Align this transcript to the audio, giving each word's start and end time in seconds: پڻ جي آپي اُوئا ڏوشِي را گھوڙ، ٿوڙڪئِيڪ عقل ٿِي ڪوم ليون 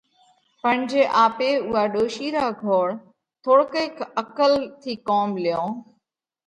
پڻ 0.61 0.75
جي 0.91 1.01
آپي 1.23 1.49
اُوئا 1.65 1.83
ڏوشِي 1.93 2.27
را 2.35 2.45
گھوڙ، 2.63 2.87
ٿوڙڪئِيڪ 3.43 3.95
عقل 4.21 4.53
ٿِي 4.81 4.93
ڪوم 5.07 5.29
ليون 5.43 5.69